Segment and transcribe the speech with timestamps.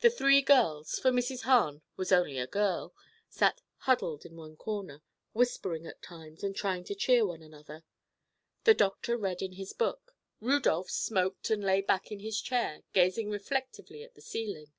[0.00, 1.44] The three girls—for Mrs.
[1.44, 5.00] Hahn was only a girl—sat huddled in one corner,
[5.32, 7.82] whispering at times and trying to cheer one another.
[8.64, 10.14] The doctor read in his book.
[10.42, 14.70] Rudolph smoked and lay back in his chair, gazing reflectively at the ceiling.